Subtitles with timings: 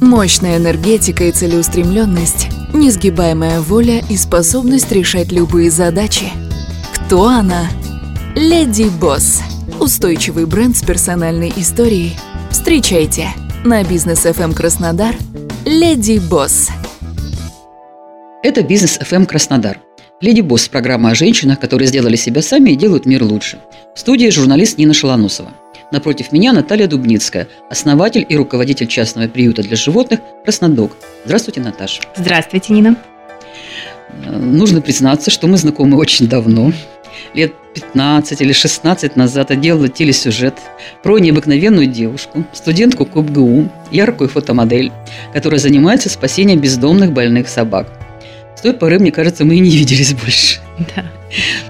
[0.00, 6.26] Мощная энергетика и целеустремленность, несгибаемая воля и способность решать любые задачи.
[6.94, 7.68] Кто она?
[8.34, 9.42] Леди Босс.
[9.80, 12.16] Устойчивый бренд с персональной историей.
[12.50, 13.28] Встречайте
[13.64, 15.14] на бизнес FM Краснодар
[15.64, 16.68] Леди Босс.
[18.42, 19.80] Это бизнес FM Краснодар.
[20.20, 23.58] Леди Босс– программа о женщинах, которые сделали себя сами и делают мир лучше.
[23.94, 25.50] В студии журналист Нина Шалоносова.
[25.92, 30.96] Напротив меня Наталья Дубницкая, основатель и руководитель частного приюта для животных «Краснодок».
[31.24, 32.02] Здравствуйте, Наташа.
[32.16, 32.96] Здравствуйте, Нина.
[34.24, 36.72] Нужно признаться, что мы знакомы очень давно.
[37.34, 40.54] Лет 15 или 16 назад я делала телесюжет
[41.02, 44.90] про необыкновенную девушку, студентку КубГУ, яркую фотомодель,
[45.32, 47.88] которая занимается спасением бездомных больных собак.
[48.56, 50.58] С той поры, мне кажется, мы и не виделись больше.
[50.96, 51.04] Да.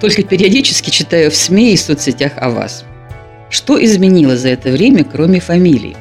[0.01, 2.83] Только периодически читаю в СМИ и соцсетях о вас–
[3.49, 5.95] что изменилось за это время, кроме фамилии?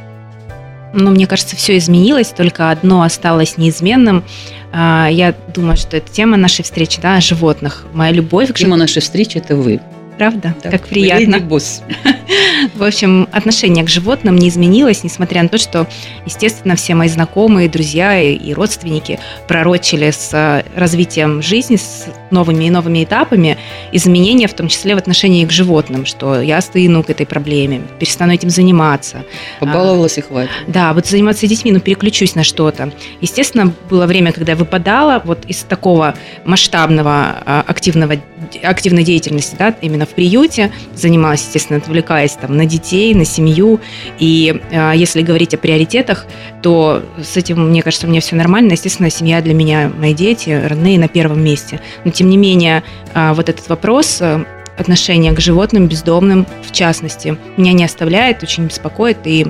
[0.93, 4.25] Ну, мне кажется, все изменилось, только одно осталось неизменным.
[4.73, 7.85] А, я думаю, что это тема нашей встречи, да, о животных.
[7.93, 9.81] Моя любовь к Тема нашей встречи– это вы.
[10.19, 10.55] Правда?
[10.63, 11.41] Да, как приятно.
[11.41, 11.83] босс.
[12.75, 15.87] В общем, отношение к животным не изменилось, несмотря на то, что,
[16.25, 22.71] естественно, все мои знакомые, друзья и родственники пророчили с э, развитием жизни, с новыми и
[22.71, 23.59] новыми этапами
[23.93, 28.33] изменения, в том числе в отношении к животным, что я стыну к этой проблеме, перестану
[28.33, 29.25] этим заниматься.
[29.61, 30.51] Побаловалась и хватит.
[30.67, 32.93] Да, вот заниматься детьми, ну, переключусь на что-то.
[33.21, 38.17] Естественно, было время, когда я выпадала вот из такого масштабного а, активного,
[38.63, 43.81] активной деятельности, да, именно в приюте, занималась, естественно, отвлекаясь там, на детей, на семью.
[44.19, 46.27] И э, если говорить о приоритетах,
[46.63, 48.73] то с этим, мне кажется, у меня все нормально.
[48.73, 51.81] Естественно, семья для меня, мои дети, родные на первом месте.
[52.05, 52.83] Но, тем не менее,
[53.15, 54.45] э, вот этот вопрос э,
[54.79, 59.47] отношения к животным, бездомным, в частности, меня не оставляет, очень беспокоит, и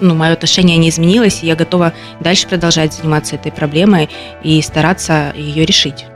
[0.00, 4.08] ну, мое отношение не изменилось, и я готова дальше продолжать заниматься этой проблемой
[4.42, 6.06] и стараться ее решить.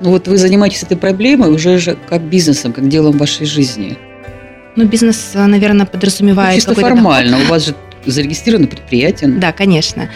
[0.00, 3.98] Ну вот вы занимаетесь этой проблемой уже же как бизнесом, как делом вашей жизни.
[4.76, 6.50] Ну, бизнес, наверное, подразумевает...
[6.50, 7.32] Ну, чисто формально.
[7.32, 7.46] Доход.
[7.46, 7.74] У вас же
[8.06, 9.30] зарегистрировано предприятие.
[9.30, 10.08] Да, конечно.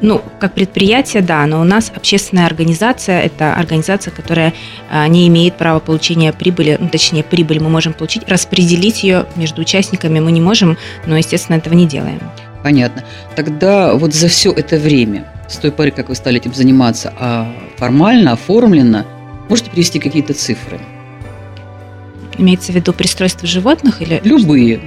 [0.00, 4.54] Ну, как предприятие, да, но у нас общественная организация– это организация, которая
[4.90, 9.60] а, не имеет права получения прибыли, ну, точнее, прибыль мы можем получить, распределить ее между
[9.62, 12.20] участниками мы не можем, но, естественно, этого не делаем.
[12.62, 13.04] Понятно.
[13.34, 17.52] Тогда вот за все это время, с той поры, как вы стали этим заниматься, а
[17.76, 19.04] формально, оформлено,
[19.48, 20.80] можете привести какие-то цифры?
[22.38, 24.20] Имеется в виду пристройство животных или?
[24.24, 24.80] Любые.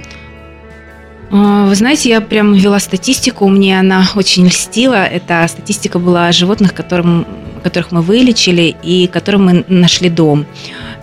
[1.30, 5.04] А, вы знаете, я прям вела статистику, мне она очень льстила.
[5.06, 7.26] Это статистика была о животных, которым,
[7.62, 10.46] которых мы вылечили и которым мы нашли дом.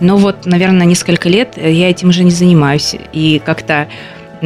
[0.00, 2.96] Но вот, наверное, несколько лет я этим уже не занимаюсь.
[3.12, 3.88] И как-то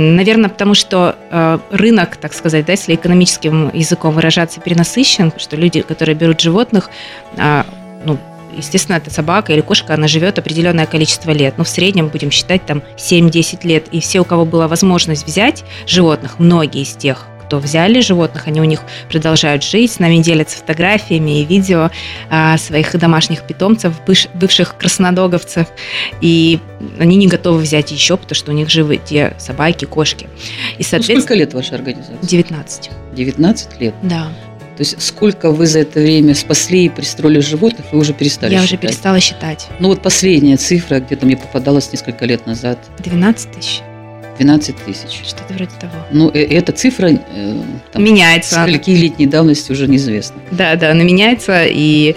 [0.01, 5.81] Наверное, потому что э, рынок, так сказать, да, если экономическим языком выражаться, перенасыщен, что люди,
[5.81, 6.89] которые берут животных,
[7.37, 7.65] э,
[8.05, 8.17] ну,
[8.57, 11.55] естественно, эта собака или кошка, она живет определенное количество лет.
[11.57, 13.89] Ну, в среднем будем считать там 7-10 лет.
[13.91, 18.61] И все, у кого была возможность взять животных, многие из тех, кто взяли животных, они
[18.61, 21.91] у них продолжают жить, с нами делятся фотографиями и видео
[22.29, 23.95] а, своих домашних питомцев,
[24.35, 25.67] бывших краснодоговцев,
[26.21, 26.61] и
[26.99, 30.29] они не готовы взять еще, потому что у них живы те собаки, кошки.
[30.77, 32.19] И, соответственно, ну, сколько лет вашей организации?
[32.21, 32.91] 19.
[33.15, 33.95] 19 лет?
[34.03, 34.29] Да.
[34.77, 38.61] То есть сколько вы за это время спасли и пристроили животных, вы уже перестали Я
[38.61, 38.79] считать?
[38.79, 39.69] уже перестала считать.
[39.81, 42.79] Ну вот последняя цифра, где-то мне попадалась несколько лет назад.
[42.99, 43.81] 12 тысяч.
[44.39, 45.23] 12 тысяч.
[45.25, 45.93] Что-то вроде того.
[46.11, 47.09] Ну, э, эта цифра...
[47.09, 47.63] Э,
[47.93, 48.63] там, меняется.
[48.63, 50.41] Скольки летней давности уже неизвестно.
[50.51, 51.65] Да, да, она меняется.
[51.67, 52.17] И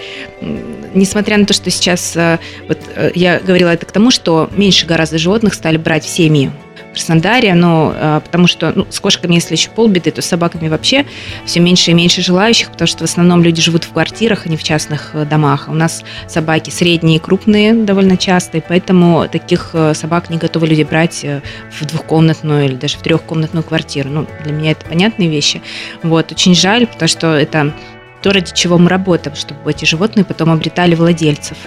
[0.94, 2.16] несмотря на то, что сейчас...
[2.16, 2.38] Э,
[2.68, 2.78] вот
[3.14, 6.50] я говорила это к тому, что меньше гораздо животных стали брать в семьи
[6.92, 11.06] Краснодаре, но а, потому что ну, с кошками, если еще полбеды, то с собаками вообще
[11.44, 14.56] все меньше и меньше желающих, потому что в основном люди живут в квартирах, а не
[14.56, 15.68] в частных э, домах.
[15.68, 20.66] У нас собаки средние и крупные довольно часто, и поэтому таких э, собак не готовы
[20.66, 24.10] люди брать э, в двухкомнатную или даже в трехкомнатную квартиру.
[24.10, 25.62] Ну, для меня это понятные вещи.
[26.02, 27.72] Вот, очень жаль, потому что это
[28.22, 31.58] то, ради чего мы работаем, чтобы эти животные потом обретали владельцев.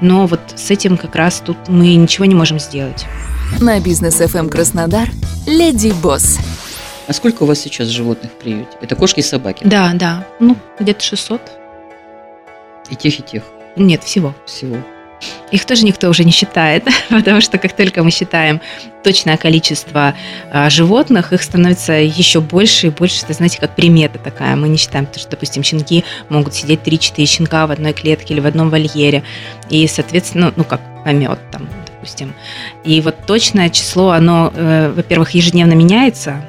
[0.00, 3.06] Но вот с этим как раз тут мы ничего не можем сделать.
[3.60, 5.08] На бизнес FM Краснодар
[5.46, 6.38] Леди Босс.
[7.06, 8.70] А сколько у вас сейчас животных в приюте?
[8.80, 9.64] Это кошки и собаки?
[9.64, 10.26] Да, да.
[10.40, 11.40] Ну, где-то 600.
[12.90, 13.42] И тех, и тех?
[13.76, 14.34] Нет, всего.
[14.46, 14.76] Всего.
[15.50, 18.60] Их тоже никто уже не считает, потому что как только мы считаем
[19.02, 20.14] точное количество
[20.50, 23.24] а, животных, их становится еще больше и больше.
[23.24, 24.56] Это, знаете, как примета такая.
[24.56, 28.40] Мы не считаем, потому что, допустим, щенки могут сидеть 3-4 щенка в одной клетке или
[28.40, 29.22] в одном вольере.
[29.68, 32.34] И, соответственно, ну, как помет там, допустим.
[32.84, 36.44] И вот точное число, оно, э, во-первых, ежедневно меняется,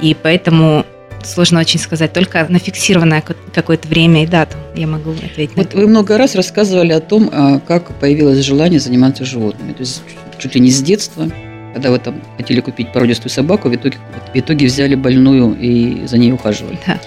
[0.00, 0.84] и поэтому
[1.22, 5.56] сложно очень сказать, только на фиксированное какое-то время и дату я могу ответить.
[5.56, 9.72] Вот вы много раз рассказывали о том, а, как появилось желание заниматься животными.
[9.72, 10.02] То есть
[10.38, 11.30] чуть ли не с детства,
[11.72, 13.98] когда вы там хотели купить породистую собаку, в итоге,
[14.32, 16.78] в итоге взяли больную и за ней ухаживали.
[16.86, 17.00] Да.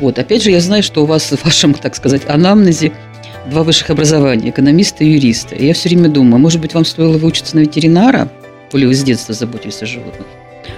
[0.00, 2.92] Вот, опять же, я знаю, что у вас в вашем, так сказать, анамнезе
[3.50, 5.54] два высших образования, экономиста и юриста.
[5.54, 8.28] И я все время думаю, может быть, вам стоило выучиться на ветеринара,
[8.72, 10.26] или вы с детства заботились о животных?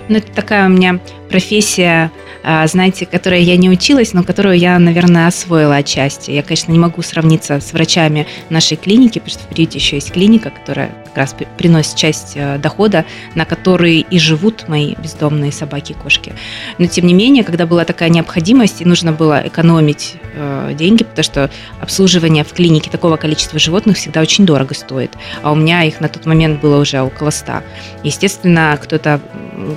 [0.09, 1.01] Ну, это такая у меня
[1.31, 2.11] профессия,
[2.43, 6.31] знаете, которой я не училась, но которую я, наверное, освоила отчасти.
[6.31, 10.13] Я, конечно, не могу сравниться с врачами нашей клиники, потому что в приюте еще есть
[10.13, 13.05] клиника, которая раз приносит часть э, дохода,
[13.35, 16.33] на который и живут мои бездомные собаки и кошки.
[16.79, 21.25] Но, тем не менее, когда была такая необходимость, и нужно было экономить э, деньги, потому
[21.25, 21.51] что
[21.81, 25.11] обслуживание в клинике такого количества животных всегда очень дорого стоит.
[25.43, 27.63] А у меня их на тот момент было уже около ста.
[28.03, 29.21] Естественно, кто-то,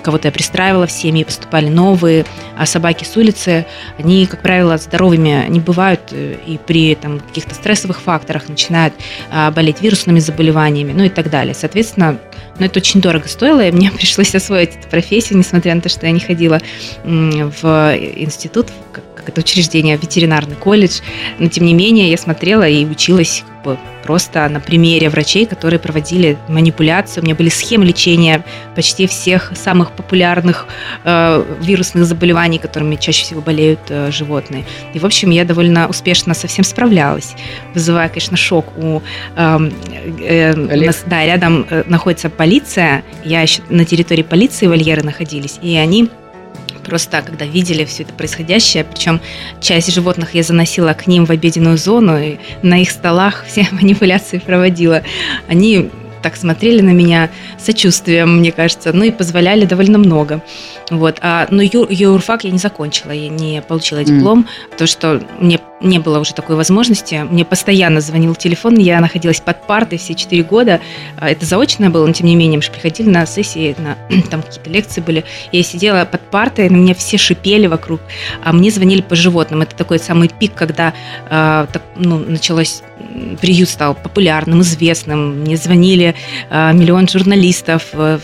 [0.04, 2.26] кого-то я пристраивала в семьи, поступали новые,
[2.58, 3.66] а собаки с улицы,
[3.98, 8.94] они, как правило, здоровыми не бывают э, и при там, каких-то стрессовых факторах начинают
[9.32, 11.56] а, болеть вирусными заболеваниями, ну и так далее.
[11.56, 12.20] Соответственно,
[12.60, 16.06] ну, это очень дорого стоило, и мне пришлось освоить эту профессию, несмотря на то, что
[16.06, 16.60] я не ходила
[17.04, 17.66] в
[18.16, 21.00] институт, как это учреждение, ветеринарный колледж,
[21.40, 25.80] но тем не менее я смотрела и училась как бы просто на примере врачей, которые
[25.80, 27.24] проводили манипуляцию.
[27.24, 28.44] У меня были схемы лечения
[28.76, 30.68] почти всех самых популярных
[31.04, 34.66] э, вирусных заболеваний, которыми чаще всего болеют э, животные.
[34.94, 37.36] И, в общем, я довольно успешно со всем справлялась,
[37.74, 39.02] вызывая, конечно, шок у...
[39.36, 39.60] Э,
[40.20, 45.60] э, у нас, да, рядом э, находится полиция, я еще на территории полиции вольеры находились,
[45.62, 46.10] и они
[46.84, 49.22] просто когда видели все это происходящее, причем
[49.60, 54.40] часть животных я заносила к ним в обеденную зону, и на их столах все манипуляции
[54.40, 55.04] проводила.
[55.48, 55.90] Они
[56.22, 60.42] так смотрели на меня сочувствием, мне кажется, ну и позволяли довольно много.
[60.90, 61.18] Вот.
[61.22, 64.72] А, но ю, юрфак я не закончила, я не получила диплом, mm.
[64.72, 67.26] потому что мне не было уже такой возможности.
[67.30, 70.80] Мне постоянно звонил телефон, я находилась под партой все четыре года.
[71.18, 73.98] А, это заочное было, но тем не менее мы же приходили на сессии, на,
[74.30, 75.24] там какие-то лекции были.
[75.52, 78.02] Я сидела под партой, на меня все шипели вокруг,
[78.44, 79.62] а мне звонили по животным.
[79.62, 80.94] Это такой самый пик, когда
[81.30, 82.84] э, так, ну, началось
[83.40, 85.42] приют стал популярным, известным.
[85.42, 86.11] Мне звонили
[86.50, 88.20] э, миллион журналистов, э,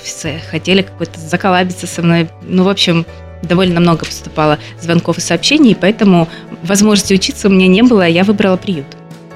[0.50, 2.30] хотели какой-то заколабиться со мной.
[2.42, 3.06] Ну, в общем,
[3.44, 6.28] довольно много поступало звонков и сообщений, поэтому
[6.64, 8.86] возможности учиться у меня не было, а я выбрала приют.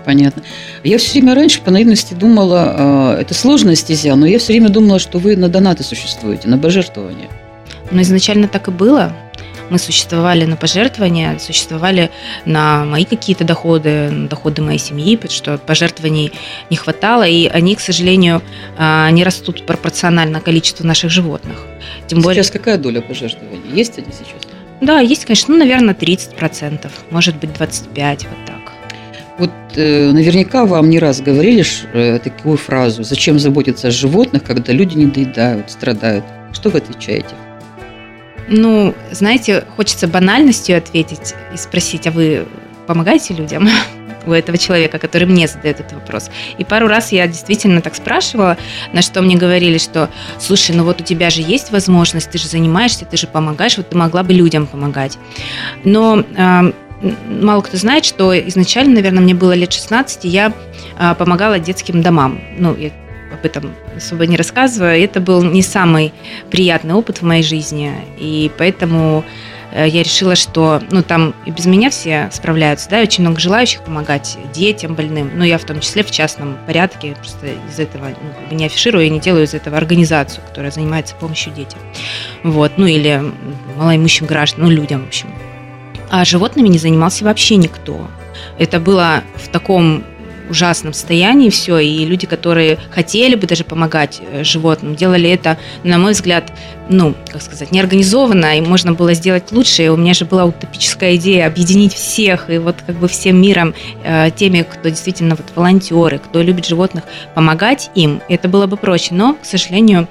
[0.06, 0.42] Понятно.
[0.84, 4.70] Я все время раньше по наивности думала, э, это сложная стезя, но я все время
[4.70, 7.30] думала, что вы на донаты существуете, на пожертвования.
[7.92, 9.14] Но изначально так и было.
[9.72, 12.12] Мы существовали на пожертвования, существовали
[12.44, 16.34] на мои какие-то доходы, на доходы моей семьи, потому что пожертвований
[16.70, 18.42] не хватало, и они, к сожалению,
[18.78, 21.56] а, не растут пропорционально количеству наших животных.
[22.08, 22.44] Тем сейчас более...
[22.44, 23.72] какая доля пожертвований?
[23.74, 24.42] Есть они сейчас?
[24.82, 28.74] Да, есть, конечно, ну, наверное, 30%, может быть, 25%, вот так.
[29.38, 31.64] Вот э, наверняка вам не раз говорили
[31.94, 37.34] э, такую фразу «Зачем заботиться о животных, когда люди не доедают, страдают?» Что вы отвечаете?
[38.54, 42.46] Ну, знаете, хочется банальностью ответить и спросить, а вы
[42.86, 43.70] помогаете людям?
[44.28, 46.30] у этого человека, который мне задает этот вопрос.
[46.58, 48.58] И пару раз я действительно так спрашивала,
[48.94, 52.48] на что мне говорили, что, слушай, ну вот у тебя же есть возможность, ты же
[52.48, 55.18] занимаешься, ты же помогаешь, вот ты могла бы людям помогать.
[55.84, 56.72] Но э,
[57.42, 60.54] мало кто знает, что изначально, наверное, мне было лет 16, и я
[61.00, 62.40] э, помогала детским домам.
[62.60, 62.92] Ну, я
[63.42, 65.04] об этом особо не рассказываю.
[65.04, 66.14] Это был не самый
[66.50, 69.26] приятный опыт в моей жизни, и поэтому
[69.74, 73.40] э, я решила, что ну, там и без меня все справляются, да, и очень много
[73.40, 78.10] желающих помогать детям, больным, ну, я в том числе в частном порядке, просто из этого
[78.10, 81.80] ну, как бы не афиширую, я не делаю из этого организацию, которая занимается помощью детям,
[82.44, 83.22] вот, ну, или
[83.76, 85.30] малоимущим гражданам, ну, людям, в общем.
[86.10, 88.08] А животными не занимался вообще никто.
[88.58, 90.04] Это было в таком
[90.52, 95.98] ужасном состоянии все, и люди, которые хотели бы даже помогать э, животным, делали это, на
[95.98, 96.52] мой взгляд,
[96.90, 99.84] ну, как сказать, неорганизованно, и можно было сделать лучше.
[99.84, 103.74] И у меня же была утопическая идея объединить всех, и вот как бы всем миром,
[104.04, 108.22] э, теми, кто действительно вот волонтеры, кто любит животных, помогать им.
[108.30, 110.08] Это было бы проще, но, к сожалению,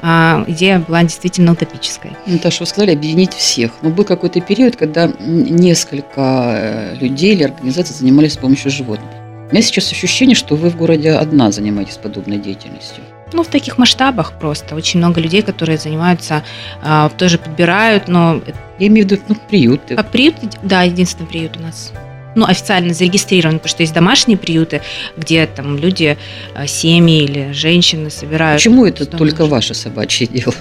[0.00, 2.12] э, идея была действительно утопической.
[2.26, 3.72] Наташа, вы сказали объединить всех.
[3.82, 9.21] Но был какой-то период, когда несколько людей или организаций занимались с помощью животных.
[9.52, 13.04] У меня сейчас ощущение, что вы в городе одна занимаетесь подобной деятельностью.
[13.34, 14.74] Ну, в таких масштабах просто.
[14.74, 16.42] Очень много людей, которые занимаются,
[16.82, 18.40] а, тоже подбирают, но...
[18.78, 19.94] Я имею в виду ну, приюты.
[19.94, 21.92] А приют, да, единственный приют у нас
[22.34, 24.80] ну, официально зарегистрирован, потому что есть домашние приюты,
[25.18, 26.16] где там люди,
[26.54, 28.58] а, семьи или женщины собирают.
[28.58, 30.54] Почему это только ваше собачье дело?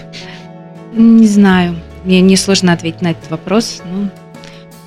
[0.91, 1.79] Не знаю.
[2.03, 3.81] Мне не сложно ответить на этот вопрос.
[3.89, 4.09] Ну,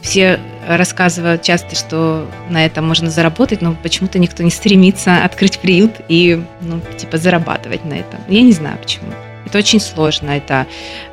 [0.02, 5.92] все рассказывают часто, что на этом можно заработать, но почему-то никто не стремится открыть приют
[6.08, 8.20] и, ну, типа, зарабатывать на этом.
[8.28, 9.06] Я не знаю почему.
[9.46, 10.30] Это очень сложно.
[10.30, 10.66] Это,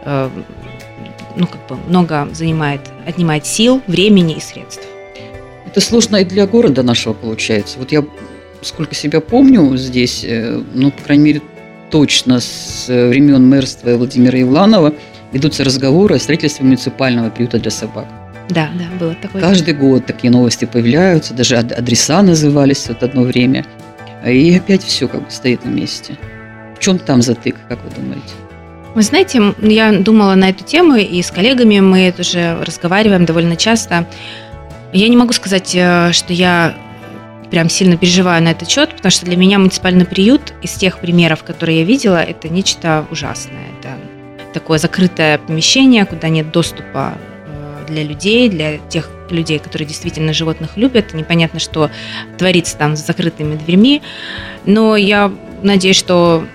[0.03, 0.29] э,
[1.35, 4.85] ну, как бы много занимает, отнимает сил, времени и средств.
[5.65, 7.79] Это сложно и для города нашего получается.
[7.79, 8.03] Вот я,
[8.61, 11.41] сколько себя помню здесь, э, ну, по крайней мере,
[11.91, 14.93] точно с времен мэрства Владимира Ивланова
[15.31, 18.20] ведутся разговоры о строительстве муниципального приюта для собак.
[18.51, 19.41] Да, да, было такое.
[19.41, 23.65] Каждый год такие новости появляются, даже адреса назывались вот одно время.
[24.25, 26.17] И опять все как бы стоит на месте.
[26.75, 28.33] В чем там затык, как вы думаете?
[28.93, 34.05] Вы знаете, я думала на эту тему, и с коллегами мы тоже разговариваем довольно часто.
[34.91, 36.75] Я не могу сказать, э, что я
[37.49, 41.43] прям сильно переживаю на этот счет, потому что для меня муниципальный приют из тех примеров,
[41.43, 43.63] которые я видела, это нечто ужасное.
[43.79, 43.97] Это
[44.53, 47.17] такое закрытое помещение, куда нет доступа
[47.91, 51.13] для людей, для тех людей, которые действительно животных любят.
[51.13, 51.89] Непонятно, что
[52.37, 54.01] творится там с закрытыми дверьми.
[54.65, 55.31] Но я
[55.61, 56.45] надеюсь, что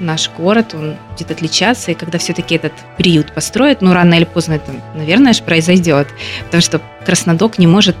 [0.00, 4.54] наш город, он будет отличаться, и когда все-таки этот приют построят, ну, рано или поздно
[4.54, 6.08] это, наверное, же произойдет,
[6.46, 7.96] потому что Краснодок не может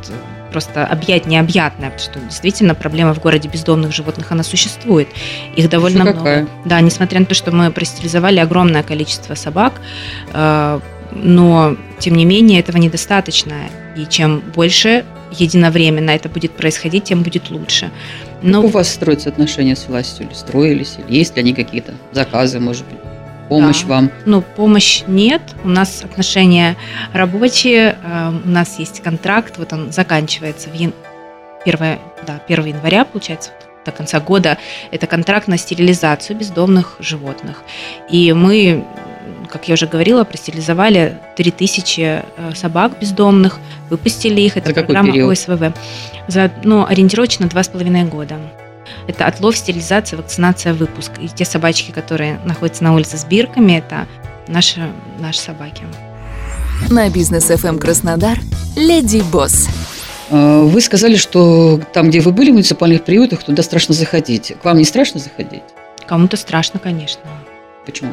[0.50, 5.08] просто объять необъятное, потому что действительно проблема в городе бездомных животных, она существует.
[5.54, 6.18] Их довольно Что много.
[6.18, 6.48] Какая?
[6.64, 9.74] Да, несмотря на то, что мы простерилизовали огромное количество собак,
[10.32, 10.80] э,
[11.12, 13.54] но тем не менее этого недостаточно.
[13.96, 17.90] И чем больше единовременно это будет происходить, тем будет лучше.
[18.42, 18.62] Но...
[18.62, 20.26] Как у вас строятся отношения с властью?
[20.26, 20.96] Или строились?
[20.98, 22.98] Или есть ли они какие-то заказы, может быть?
[23.48, 23.88] Помощь да.
[23.88, 24.10] вам?
[24.26, 25.42] Ну, помощь нет.
[25.64, 26.76] У нас отношения
[27.12, 27.98] рабочие.
[28.02, 29.58] Э, у нас есть контракт.
[29.58, 30.92] Вот он заканчивается в ян...
[31.66, 33.50] 1, да, 1 января, получается,
[33.84, 34.56] до конца года.
[34.92, 37.62] Это контракт на стерилизацию бездомных животных.
[38.08, 38.84] И мы
[39.50, 42.22] как я уже говорила, простерилизовали 3000 э,
[42.54, 43.58] собак бездомных,
[43.90, 44.56] выпустили их.
[44.56, 45.32] Это За программа период?
[45.32, 45.72] ОСВВ.
[46.28, 48.38] За, ну, ориентировочно 2,5 года.
[49.06, 51.12] Это отлов, стерилизация, вакцинация, выпуск.
[51.20, 54.06] И те собачки, которые находятся на улице с бирками, это
[54.48, 54.80] наши,
[55.18, 55.82] наши собаки.
[56.88, 58.38] На бизнес FM Краснодар
[58.76, 59.68] Леди Босс.
[60.30, 64.54] А, вы сказали, что там, где вы были в муниципальных приютах, туда страшно заходить.
[64.62, 65.62] К вам не страшно заходить?
[66.06, 67.22] Кому-то страшно, конечно.
[67.84, 68.12] Почему?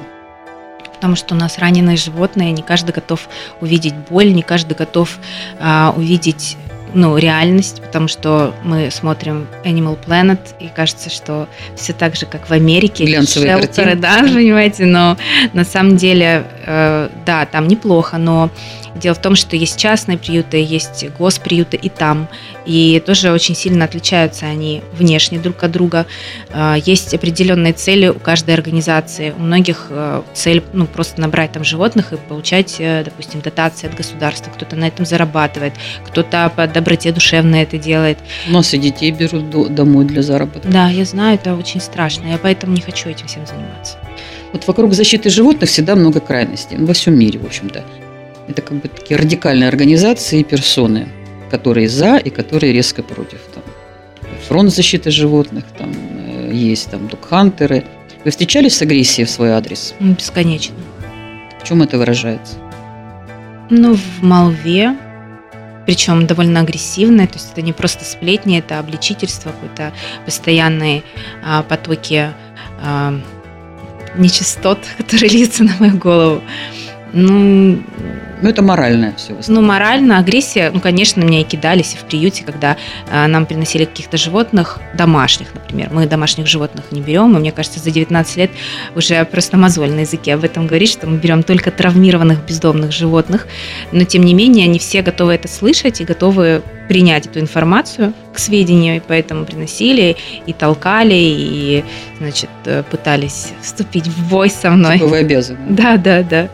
[0.98, 3.30] Потому что у нас раненые животные, не каждый готов
[3.62, 5.20] увидеть боль, не каждый готов
[5.60, 6.58] а, увидеть
[6.94, 12.50] ну, реальность, потому что мы смотрим Animal Planet, и кажется, что все так же, как
[12.50, 13.06] в Америке.
[13.06, 15.18] Глянцевые шелтеры, да, понимаете, но
[15.54, 18.52] на самом деле, э, да, там неплохо, но
[18.98, 22.28] Дело в том, что есть частные приюты, есть госприюты и там.
[22.66, 26.06] И тоже очень сильно отличаются они внешне друг от друга.
[26.50, 29.34] А, есть определенные цели у каждой организации.
[29.38, 33.96] У многих э, цель ну, просто набрать там животных и получать, э, допустим, дотации от
[33.96, 34.52] государства.
[34.52, 35.74] Кто-то на этом зарабатывает,
[36.06, 38.18] кто-то по доброте душевной это делает.
[38.48, 40.68] У нас и детей берут домой для заработка.
[40.68, 42.28] Да, я знаю, это очень страшно.
[42.28, 43.98] Я поэтому не хочу этим всем заниматься.
[44.58, 46.78] Вот вокруг защиты животных всегда много крайностей.
[46.78, 47.84] Во всем мире, в общем-то.
[48.48, 51.10] Это как бы такие радикальные организации и персоны,
[51.52, 53.40] которые за и которые резко против.
[53.54, 53.64] Там,
[54.48, 57.84] фронт защиты животных, там э, есть там докхантеры.
[58.26, 59.94] Вы встречались с агрессией в свой адрес?
[60.00, 60.76] Бесконечно.
[61.62, 62.56] В чем это выражается?
[63.70, 64.98] Ну, в молве,
[65.86, 69.94] причем довольно агрессивное, то есть это не просто сплетни, это обличительство, какой-то
[70.26, 71.04] постоянные
[71.46, 72.32] а, потоки
[72.82, 73.14] а,
[74.16, 76.42] нечистот, которые льются на мою голову.
[77.14, 77.82] Ну,
[78.42, 79.36] ну, это моральное все.
[79.48, 82.78] Ну, морально, агрессия, ну, конечно, меня и кидались и в приюте, когда
[83.10, 85.90] э, нам приносили каких-то животных, домашних, например.
[85.92, 88.52] Мы домашних животных не берем, и мне кажется, за 19 лет
[88.96, 93.48] уже просто мозоль на языке об этом говорит, что мы берем только травмированных бездомных животных.
[93.92, 98.39] Но, тем не менее, они все готовы это слышать и готовы принять эту информацию к
[98.39, 100.15] сведению, и поэтому приносили
[100.46, 101.84] и толкали, и,
[102.20, 102.50] значит,
[102.89, 104.98] пытались вступить в бой со мной.
[104.98, 105.60] Типа вы обязаны.
[105.70, 106.50] Да, да, да.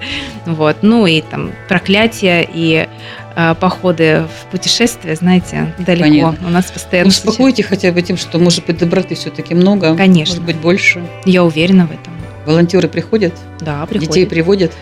[0.46, 0.78] Вот.
[0.82, 2.88] Ну и там проклятия и
[3.36, 6.04] э, походы в путешествия, знаете, далеко.
[6.04, 6.48] Понятно.
[6.48, 7.10] У нас постоянно...
[7.10, 9.96] Успокойте хотя бы тем, что, может быть, доброты все-таки много.
[9.96, 10.36] Конечно.
[10.36, 11.04] Может быть, больше.
[11.26, 12.14] Я уверена в этом.
[12.46, 13.34] Волонтеры приходят?
[13.62, 14.14] Да, приходят.
[14.14, 14.74] Детей приводят?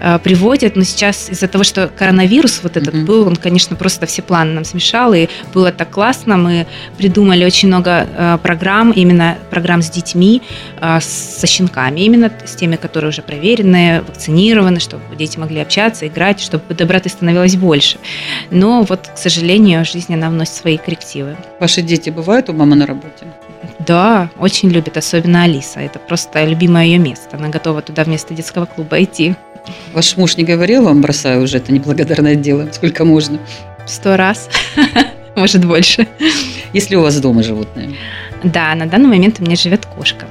[0.00, 3.04] Э, приводят, но сейчас из-за того, что коронавирус вот этот Мгм.
[3.06, 6.66] был, он, конечно, просто все планы нам смешал, и было так классно, мы
[6.98, 10.42] придумали очень много э, программ, именно программ с детьми,
[10.80, 16.40] э, со щенками, именно с теми, которые уже проверены, вакцинированы, чтобы дети могли общаться, играть,
[16.40, 17.98] чтобы доброты становилось больше.
[18.50, 21.36] Но вот, к сожалению, жизнь, она вносит свои коррективы.
[21.60, 23.26] Ваши дети бывают у мамы на работе?
[23.86, 25.80] Да, очень любит, особенно Алиса.
[25.80, 27.36] Это просто любимое ее место.
[27.36, 29.34] Она готова туда вместо детского клуба идти.
[29.92, 33.38] Ваш муж не говорил вам, бросаю уже это неблагодарное дело, сколько можно?
[33.86, 34.48] Сто раз,
[35.36, 36.06] может больше.
[36.72, 37.90] Есть ли у вас дома животные?
[38.42, 40.26] Да, на данный момент у меня живет кошка.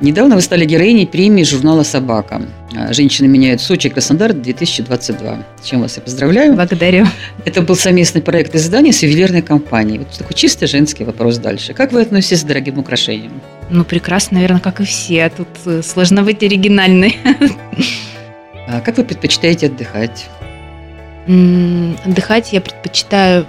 [0.00, 2.42] Недавно вы стали героиней премии журнала «Собака».
[2.76, 5.38] А, «Женщины меняют Сочи» Краснодар 2022.
[5.60, 6.54] С чем вас я поздравляю.
[6.54, 7.04] Благодарю.
[7.44, 9.98] Это был совместный проект издания с ювелирной компанией.
[9.98, 11.74] Вот такой чисто женский вопрос дальше.
[11.74, 13.40] Как вы относитесь к дорогим украшениям?
[13.70, 15.28] Ну, прекрасно, наверное, как и все.
[15.36, 17.16] Тут э, сложно быть оригинальной.
[18.68, 20.26] А Как вы предпочитаете отдыхать?
[21.26, 23.46] Отдыхать я предпочитаю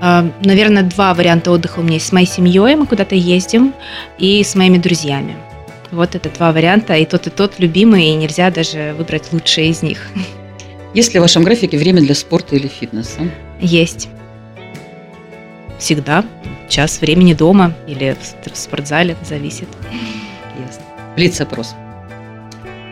[0.00, 2.08] а, Наверное, два варианта отдыха у меня есть.
[2.08, 3.72] С моей семьей мы куда-то ездим
[4.18, 5.34] и с моими друзьями.
[5.94, 6.94] Вот это два варианта.
[6.96, 10.08] И тот, и тот любимый, и нельзя даже выбрать лучшее из них.
[10.92, 13.20] Есть ли в вашем графике время для спорта или фитнеса?
[13.60, 14.08] Есть.
[15.78, 16.24] Всегда.
[16.68, 18.16] Час времени дома или
[18.52, 19.68] в спортзале, зависит.
[20.58, 20.82] Ясно.
[21.14, 21.74] Блиц-опрос.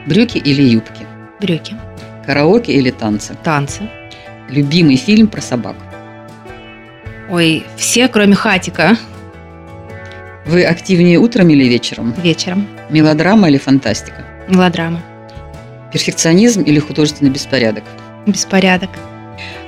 [0.06, 1.06] Брюки или юбки?
[1.40, 1.74] Брюки,
[2.26, 3.36] Караоке или танцы?
[3.42, 3.88] танцы.
[4.48, 5.76] Любимый фильм про собак?
[7.30, 8.96] Ой, все, кроме хатика,
[10.44, 12.14] Вы активнее утром или вечером?
[12.22, 12.66] вечером.
[12.90, 14.24] Мелодрама или фантастика?
[14.48, 15.00] Мелодрама.
[15.92, 17.84] Перфекционизм или художественный беспорядок?
[18.26, 18.90] Беспорядок.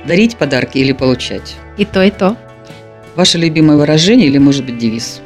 [0.05, 1.55] Дарить подарки или получать?
[1.77, 2.35] И то, и то.
[3.15, 5.21] Ваше любимое выражение или, может быть, девиз?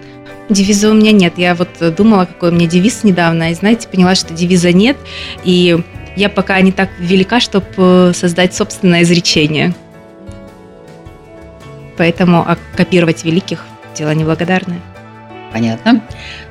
[0.50, 1.34] Девиза у меня нет.
[1.38, 4.98] Я вот э, думала, какой у меня девиз недавно, и, знаете, поняла, что девиза нет.
[5.44, 5.78] И
[6.16, 9.74] я пока не так велика, чтобы создать собственное изречение.
[11.98, 13.66] Поэтому а копировать великих–
[13.96, 14.80] дело неблагодарное.
[15.52, 16.02] Понятно.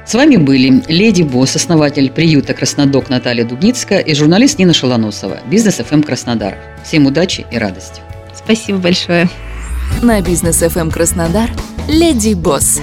[0.04, 5.76] С вами были Леди Босс, основатель приюта Краснодок Наталья Дубницкая и журналист Нина Шалоносова, Бизнес
[5.76, 6.56] ФМ Краснодар.
[6.84, 8.00] Всем удачи и радости.
[8.34, 9.28] Спасибо большое.
[10.02, 11.50] На бизнес FM Краснодар
[11.88, 12.80] «Леди Босс».